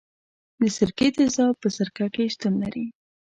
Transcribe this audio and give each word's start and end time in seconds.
د 0.59 0.61
سرکې 0.77 1.07
تیزاب 1.17 1.53
په 1.61 1.67
سرکه 1.77 2.05
کې 2.13 2.31
شتون 2.33 2.53
لري. 2.63 2.85